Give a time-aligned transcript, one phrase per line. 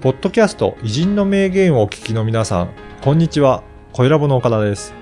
[0.00, 2.70] ポッドキャスト偉人の名言をお聞きの皆さん、
[3.02, 3.62] こんにちは。
[3.92, 4.94] 小ラボの岡田です。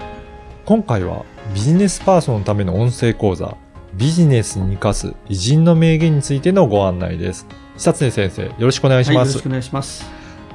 [0.64, 1.24] 今回は
[1.54, 3.56] ビジネスパーソンのための音声講座、
[3.95, 7.46] ビジネスに生かす偉人の名言についてのご案内です。
[7.77, 9.34] 久常先生、よろしくお願いしはい、よます。
[9.34, 10.05] ろしくお願いします。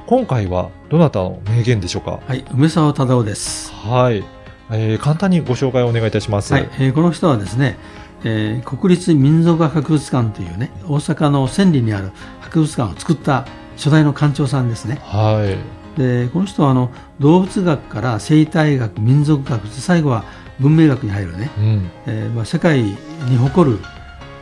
[0.06, 2.20] 今回はどなたの名言でしょうか？
[2.26, 3.72] はい、梅沢忠夫です。
[3.72, 4.22] はい。
[4.70, 6.52] えー簡単にご紹介をお願いいたします。
[6.52, 7.78] はい、えーこの人はですね、
[8.24, 15.00] えー国立民族学博物館というね、大阪の千里にある博物館を作った初代の館長さんですね。
[15.02, 15.98] はい。
[15.98, 20.24] で、この人はあの動物学から生態学、民族学、最後は
[20.60, 21.90] 文明学に入るね、うん。
[22.06, 22.96] えーまあ、世界に
[23.38, 23.78] 誇る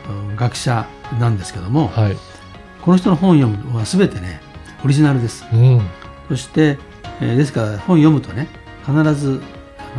[0.09, 0.87] うん学者
[1.19, 2.17] なんですけども、はい。
[2.81, 4.41] この人の本を読むのは全てね、
[4.85, 5.45] オリジナルです。
[5.53, 5.81] うん。
[6.29, 6.79] そして、
[7.21, 8.49] えーですから本読むとね、
[8.87, 9.41] 必ず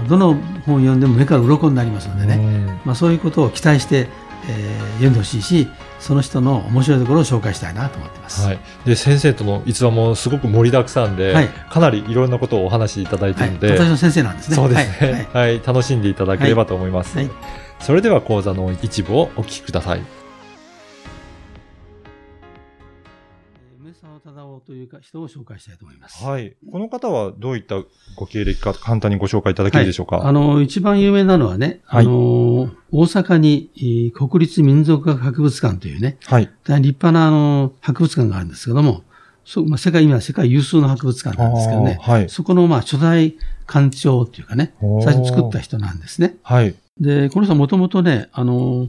[0.09, 0.33] どの
[0.65, 4.07] 本を読んでも目から鱗になりますのでね、うんまあ、そういうことを期待して、
[4.49, 5.67] えー読んでほしいし、
[6.03, 8.45] その人の面白いところを紹介したいなと思ってます。
[8.45, 8.59] はい。
[8.83, 14.55] で、先生との逸話もすごく盛りだくさんで、はいかなりいろんなことをお話しいただいてはいいるので、私の先生なんですね。
[14.57, 17.17] そうですね、ははいい楽しんでいただければと思います。
[17.17, 17.29] はい
[17.79, 20.22] それでは講座の一部をお聞きください。
[24.65, 26.23] というか人を紹介したいと思います。
[26.23, 26.55] はい。
[26.71, 27.75] この方はどういった
[28.15, 30.17] ご経歴か簡単にご紹介いただけるでしょうか？
[30.17, 32.13] はいあの、一番有名なのはね、はいあの、
[32.91, 36.49] 大阪にえー国立民族学博物館というね、はい。
[36.63, 39.03] 大変立派なあの博物館があるんですけども、
[39.45, 43.35] そうまあ、世界、今世界有数の博物館なんですけどね、はいそこのまあ初代
[43.67, 46.37] 館長っていうかね、最初作った人なんですね。
[46.43, 46.75] はい。
[46.99, 48.87] で、この人はもともとね、あの、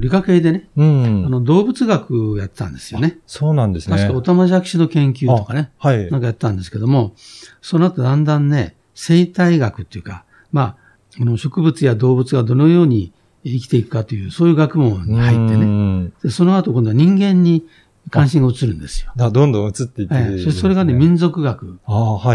[0.00, 1.24] 理科系でね、うん。
[1.26, 3.18] あの動物学をやってたんですよね。
[3.26, 3.96] そうなんですね。
[3.96, 6.10] 確かオタマジャクシの研究とかね、はい。
[6.10, 7.14] なんかやったんですけども、
[7.60, 10.76] その後だんだんね、生態学っていうか、まあ、
[11.18, 13.12] この植物や動物がどのように
[13.44, 17.66] 生きていくかという、そういう学問に入ってうね、んでその後今度は人間に
[18.10, 19.12] 関心が移るんですよ。
[19.16, 21.78] だどんどん移っていって、はい、そそれがね、民族学。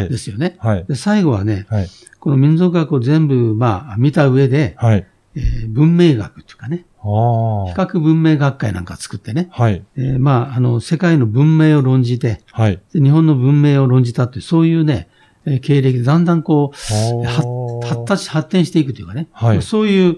[0.10, 0.56] ですよね。
[0.60, 0.86] はい。
[0.86, 1.88] で最後はね、はい。
[2.20, 5.08] この民族学を全部、まあ、見た上で、はい。
[5.36, 7.86] えー文明学っていうかね、あ比あ。
[7.86, 9.84] 較文明学会なんか作ってね、はい。
[9.96, 12.80] えーまあ、あの、世界の文明を論じて、はい。
[12.94, 15.08] で日本の文明を論じたっていう、そういうね、
[15.46, 20.18] えー経歴でだんだんこう、あ発達、発展していくというかね、はいそういう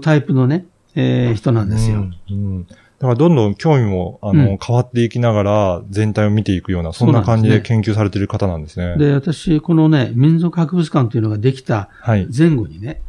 [0.00, 1.96] タイプのね、えー人なんですよ。
[1.96, 2.66] うんうん
[2.98, 8.96] だからどんどん興味も、あの、うん変わっていきながら全体を見ていくような、そんな感じで研究されている方なんですね。
[8.98, 12.26] で、私、このね、民族博物館というのができたはい。
[12.36, 13.00] 前後にね、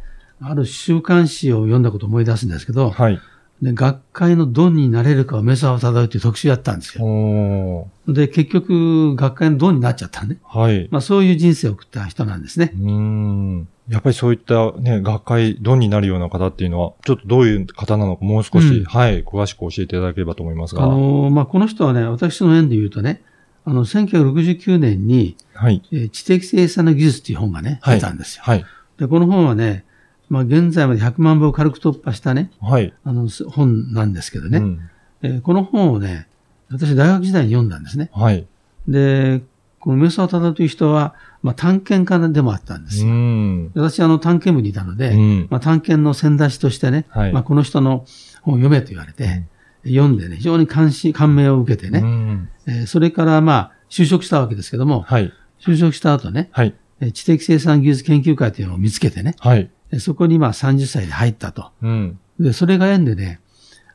[0.42, 3.20] ある週刊誌を読んだことを思い出すんですけど、はい。
[3.62, 7.88] で学会のドンになれるかを目沢忠夫という特集やったんですよ。
[8.08, 10.38] で、結局、学会のドンになっちゃったね。
[10.44, 10.88] はい。
[10.90, 12.78] まあそういう人生を送った人なんですねう。
[12.78, 13.68] ーん。
[13.88, 20.86] やっぱりそういったね、学会、ドンになるような方っていうのは、ちょっとどういう方なのかもう少し、うんはい、詳しく教えていただければと思いますあが。
[20.86, 23.22] のーまあこの人はね、私の縁で言うとね、
[23.66, 25.82] あの、1969年に、はい。
[25.92, 28.42] えー知的生産の技術っていう本がね、はい出たんですよ。
[28.46, 28.64] はい。
[28.96, 29.84] で、この本はね、
[30.30, 32.94] まあ現在まで100万部を軽く突破したね、はい。
[33.04, 34.80] あの、す本なんですけどね、うん
[35.22, 36.28] えーこの本をね、
[36.70, 38.10] 私大学時代に読んだんですね。
[38.14, 38.46] はい。
[38.88, 39.42] で、
[39.80, 43.14] この梅沢忠という人は、まあ探検家でもあったんですうよ。
[43.14, 43.72] ん。
[43.72, 48.04] で私あの探検部にいたので、うんまあ探検の先出しとしてね、はいまあこの人の
[48.42, 49.44] 本を読めと言われて、
[49.84, 55.32] 読んでね、非常に関心、感銘を受けてね、うんえーそれからまあ就職したわけですけども、はい。
[55.60, 56.74] 就職した後ね、はい。
[57.00, 59.70] えー知的生産技術研究会というのを見つけてね、はい。
[59.90, 61.70] でそこにまあ30歳で入ったと。
[61.82, 62.18] うん。
[62.38, 63.40] で、それが縁でね、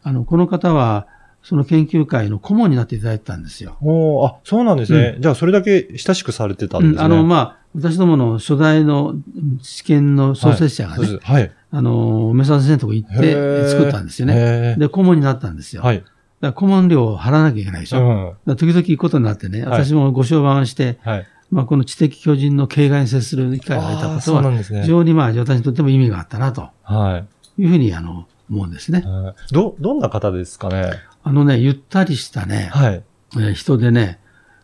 [0.04, 1.08] あの、この方は、
[1.42, 3.78] その研究会の顧問になっていただいてたんですよ。
[3.82, 5.18] おーあ、そうなんですね。
[5.20, 6.98] じゃあ、それだけ親しくされてたんですね。
[6.98, 9.16] うんあの、まあ、私どもの初代の
[9.62, 11.52] 試験の創設者がね、そうですはい。
[11.72, 14.76] あの、梅沢先生のとこ行って作ったんですよね。
[14.80, 15.84] で、顧問になったんですよ。
[15.84, 16.04] はい。
[16.42, 18.00] だ顧問料を払わなきゃいけないでしょ。
[18.00, 18.34] うん。
[18.46, 21.28] ら時々行くことになってね、はい私もご商売をして、はい。
[21.52, 24.86] まあ、この知的巨人の形骸に接する機会が得たことは、非。
[24.86, 27.18] 常にまあ、私にとっても意味があったな、とは
[27.58, 27.62] い。
[27.62, 29.02] いうふうに、あの、思うんですね。
[29.02, 30.92] はいど、どんな方ですかね。
[31.24, 33.04] あのね、ゆったりしたね、はい。
[33.36, 34.20] えー人でね、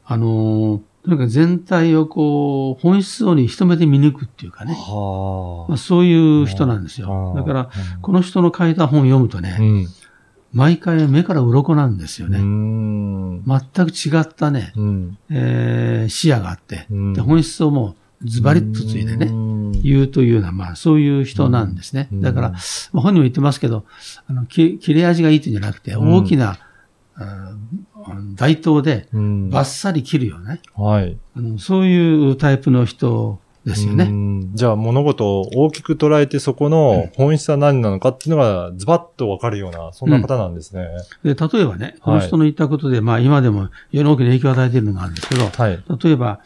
[0.06, 7.34] あのーとにかく全体をこう、本質に一目で見抜くっていうかね、はまあ、そういう人なんですあよ。
[7.36, 7.70] ーだから、
[8.04, 9.88] この人の書いた本を読むとね、うん。
[10.54, 12.40] 毎回目から鱗なんですようね。
[12.40, 13.44] ん。
[13.46, 15.18] 全く違ったね、うん。
[15.30, 22.10] えー視野があって、うんで本質をもうズバリッとついてね、ね言うというような、まあそういう人なんですね。
[22.12, 22.60] うんだから、まあ、
[23.02, 23.86] 本人も言ってますけど、
[24.28, 26.60] あの、き切れ味がいいというんじゃなくて、うん大きな、
[28.36, 29.50] 大刀でうん。
[29.50, 30.62] バッサリ切るよね。
[30.76, 31.18] はい。
[31.36, 34.10] あのそういうタイプの人ですよね。
[34.54, 40.88] じゃあ物事を大きく捉えてそこの本質は何なのかっていうのがズバッとわかるような、そんな方なんですね。
[41.24, 45.84] で例えばね、この人の言ったことで、まあ今でも世の大きな影響を与えているのがあるんですけど、はい。
[46.04, 46.42] 例えば、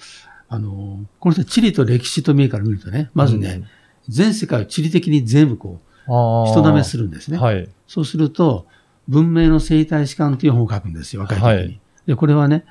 [0.49, 3.63] あの、この人地理と歴史と見えから見るとね、まずね、
[4.09, 7.37] 全世界を地理的に全部こう、人舐めするんですね。
[7.37, 7.67] はい。
[7.87, 8.65] そうすると、
[9.07, 11.47] 文明の生態史観という本を書くんですよ、若い時に。
[11.47, 12.65] はい、で、これはね、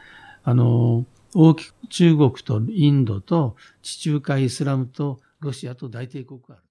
[0.44, 6.62] あの、大きく中国とインドと地中海イスラムとロシアと大帝国がある。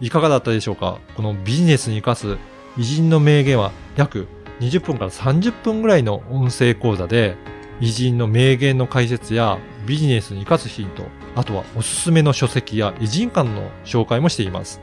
[0.00, 0.98] いかがだったでしょうか？
[1.16, 2.38] このビジネスに生かす
[2.76, 4.26] 偉人の名言は約
[4.60, 7.36] 20分から30分ぐらいの音声講座で
[7.80, 11.04] 偉人の名言の解説やビジネスに生かすヒント、
[11.34, 14.80] あとはおすすめの書籍や偉人館の紹介もしています。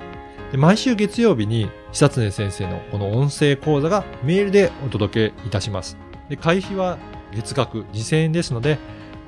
[0.51, 5.97] で毎週月曜日に久常先生のこの音声講座がメールでお届けいたします。
[6.29, 6.97] で会費は
[7.33, 8.77] 月額2000円ですので、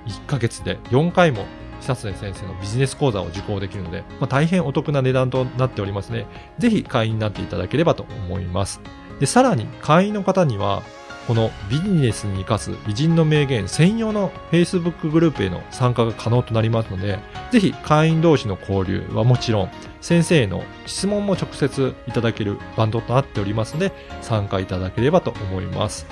[0.08, 1.46] 1ヶ月で4回も
[1.82, 6.28] 久常先生のビジネス講座を受講できるので、まあ、大変お得な値段となっておりますね。
[6.60, 8.82] ぜひ会員になっていただければと思います。
[9.20, 10.84] で、さらに会員の方には、
[11.28, 17.20] このビジネスに生かす偉人の名言専用の Facebook グループへの参加が可能となりますので、
[17.52, 19.72] ぜひ会員同士の交流はもちろん、
[20.02, 26.06] 先生への質問も直接いただけるバンドとなっておりますので、参加いただければと思います。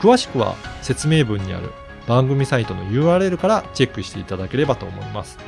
[0.00, 1.70] 詳しくは説明文にある
[2.06, 5.38] 番組サイトの URL からチェックしていただければと思います。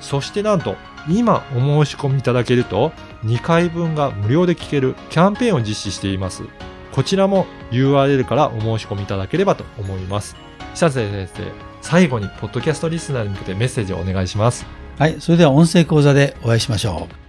[0.00, 0.76] そしてなんと、
[1.08, 2.92] 今お申し込みいただけると、
[3.24, 6.44] 2回分が無料で聞けるキャンペーンを実施しています。
[6.92, 10.36] こちらも URL からお申し込みいただければと思います。
[10.74, 11.42] 久瀬先生、
[11.80, 14.66] 最後にポッドキャストリスナーに向けてメッセージをお願いします。
[14.98, 17.25] はい、それでは音声講座でお会いしましょう。